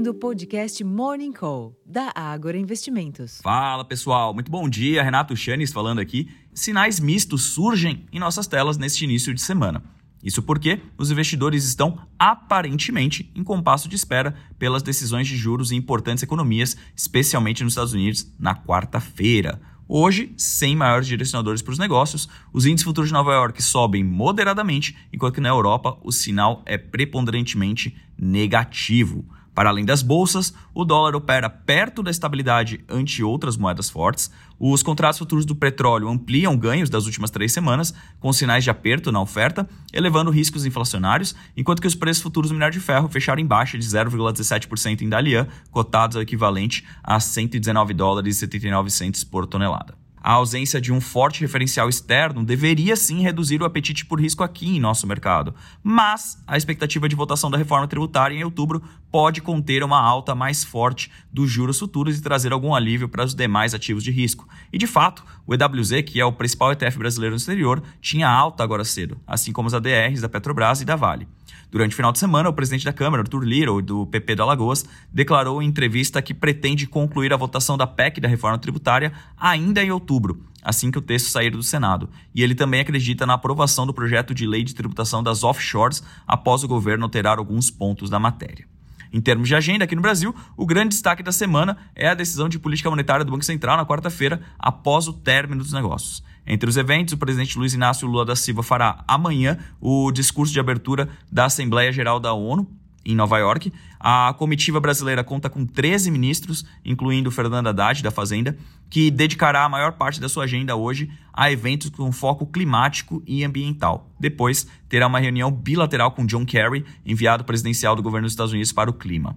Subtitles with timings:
[0.00, 3.38] ouvindo o podcast Morning Call, da Ágora Investimentos.
[3.42, 5.02] Fala pessoal, muito bom dia.
[5.02, 6.26] Renato Chanes falando aqui.
[6.54, 9.82] Sinais mistos surgem em nossas telas neste início de semana.
[10.24, 15.76] Isso porque os investidores estão aparentemente em compasso de espera pelas decisões de juros em
[15.76, 19.60] importantes economias, especialmente nos Estados Unidos, na quarta-feira.
[19.86, 24.96] Hoje, sem maiores direcionadores para os negócios, os índices futuros de Nova York sobem moderadamente,
[25.12, 29.26] enquanto que na Europa o sinal é preponderantemente negativo.
[29.54, 34.30] Para além das bolsas, o dólar opera perto da estabilidade ante outras moedas fortes.
[34.58, 39.10] Os contratos futuros do petróleo ampliam ganhos das últimas três semanas, com sinais de aperto
[39.10, 43.42] na oferta, elevando riscos inflacionários, enquanto que os preços futuros do minério de ferro fecharam
[43.42, 48.90] em baixa de 0,17% em Dalian, cotados ao equivalente a 119 dólares e 79
[49.30, 49.99] por tonelada.
[50.22, 54.76] A ausência de um forte referencial externo deveria sim reduzir o apetite por risco aqui
[54.76, 59.82] em nosso mercado, mas a expectativa de votação da reforma tributária em outubro pode conter
[59.82, 64.04] uma alta mais forte dos juros futuros e trazer algum alívio para os demais ativos
[64.04, 64.46] de risco.
[64.70, 68.62] E de fato, o EWZ, que é o principal ETF brasileiro no exterior, tinha alta
[68.62, 71.26] agora cedo, assim como os ADRs da Petrobras e da Vale.
[71.70, 74.84] Durante o final de semana, o presidente da Câmara, Arthur Lira, do PP do Alagoas,
[75.12, 79.92] declarou em entrevista que pretende concluir a votação da PEC da reforma tributária ainda em
[79.92, 82.10] outubro, assim que o texto sair do Senado.
[82.34, 86.64] E ele também acredita na aprovação do projeto de lei de tributação das offshores após
[86.64, 88.69] o governo alterar alguns pontos da matéria.
[89.12, 92.48] Em termos de agenda, aqui no Brasil, o grande destaque da semana é a decisão
[92.48, 96.22] de política monetária do Banco Central na quarta-feira, após o término dos negócios.
[96.46, 100.60] Entre os eventos, o presidente Luiz Inácio Lula da Silva fará amanhã o discurso de
[100.60, 102.68] abertura da Assembleia Geral da ONU,
[103.12, 103.72] em Nova York.
[103.98, 108.56] A comitiva brasileira conta com 13 ministros, incluindo Fernando Haddad, da Fazenda,
[108.88, 113.44] que dedicará a maior parte da sua agenda hoje a eventos com foco climático e
[113.44, 114.10] ambiental.
[114.18, 118.72] Depois, terá uma reunião bilateral com John Kerry, enviado presidencial do governo dos Estados Unidos
[118.72, 119.36] para o clima.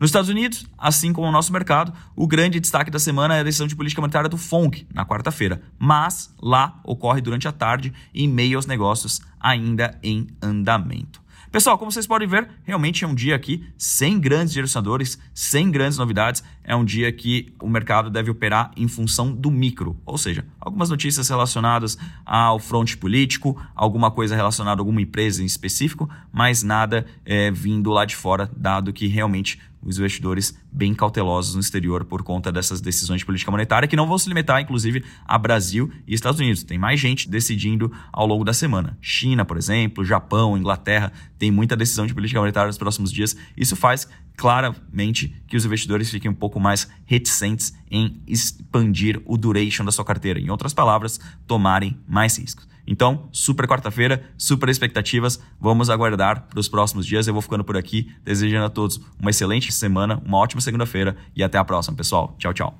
[0.00, 3.44] Nos Estados Unidos, assim como no nosso mercado, o grande destaque da semana é a
[3.44, 5.62] decisão de política monetária do FONC, na quarta-feira.
[5.78, 11.23] Mas lá ocorre durante a tarde, em meio aos negócios ainda em andamento.
[11.54, 15.96] Pessoal, como vocês podem ver, realmente é um dia aqui sem grandes direcionadores, sem grandes
[15.96, 16.42] novidades.
[16.64, 20.90] É um dia que o mercado deve operar em função do micro, ou seja, algumas
[20.90, 27.06] notícias relacionadas ao fronte político, alguma coisa relacionada a alguma empresa em específico, mas nada
[27.24, 32.22] é, vindo lá de fora, dado que realmente os investidores bem cautelosos no exterior por
[32.22, 36.14] conta dessas decisões de política monetária, que não vão se limitar, inclusive, a Brasil e
[36.14, 36.62] Estados Unidos.
[36.64, 38.96] Tem mais gente decidindo ao longo da semana.
[39.00, 43.36] China, por exemplo, Japão, Inglaterra, tem muita decisão de política monetária nos próximos dias.
[43.56, 49.84] Isso faz claramente que os investidores fiquem um pouco mais reticentes em expandir o duration
[49.84, 50.40] da sua carteira.
[50.40, 52.73] Em outras palavras, tomarem mais riscos.
[52.86, 55.40] Então, super quarta-feira, super expectativas.
[55.60, 57.26] Vamos aguardar para os próximos dias.
[57.26, 61.42] Eu vou ficando por aqui, desejando a todos uma excelente semana, uma ótima segunda-feira e
[61.42, 62.34] até a próxima, pessoal.
[62.38, 62.78] Tchau, tchau.